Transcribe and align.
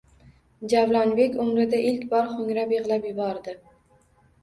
Javlonbek 0.73 1.37
umrida 1.45 1.83
ilk 1.91 2.09
bor 2.17 2.35
xo’ngrab 2.35 2.77
yig’lab 2.79 3.11
yubordi. 3.13 3.59